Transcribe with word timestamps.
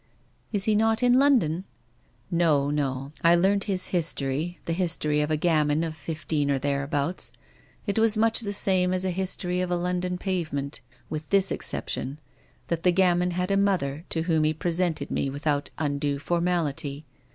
"Is 0.51 0.63
he 0.63 0.73
not 0.73 1.03
in 1.03 1.19
London?" 1.19 1.63
"No, 2.31 2.71
no; 2.71 3.11
I 3.23 3.35
learnt 3.35 3.65
his 3.65 3.85
history, 3.93 4.57
the 4.65 4.73
history 4.73 5.21
of 5.21 5.29
a 5.29 5.37
gamin 5.37 5.83
of 5.83 5.95
fifteen 5.95 6.49
or 6.49 6.57
thereabouts. 6.57 7.31
It 7.85 7.99
was 7.99 8.17
much 8.17 8.39
the 8.39 8.51
same 8.51 8.93
as 8.95 9.05
a 9.05 9.11
history 9.11 9.61
of 9.61 9.69
a 9.69 9.75
London 9.75 10.17
pavement, 10.17 10.81
with 11.11 11.29
this 11.29 11.51
exception, 11.51 12.17
that 12.67 12.81
the 12.81 12.91
gamin 12.91 13.33
had 13.33 13.51
a 13.51 13.55
mother 13.57 14.03
to 14.09 14.23
whom 14.23 14.43
he 14.43 14.55
presented 14.55 15.11
me 15.11 15.29
without 15.29 15.69
undue 15.77 16.17
formality. 16.17 17.05